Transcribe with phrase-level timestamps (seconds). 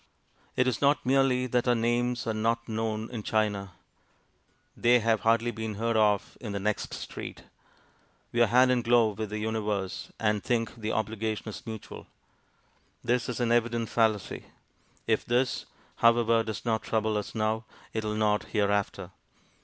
[0.55, 3.73] It is not merely that our names are not known in China
[4.75, 7.43] they have hardly been heard of in the next street.
[8.31, 12.07] We are hand and glove with the universe, and think the obligation is mutual.
[13.03, 14.45] This is an evident fallacy.
[15.05, 15.67] If this,
[15.97, 19.11] however, does not trouble us now, it will not hereafter.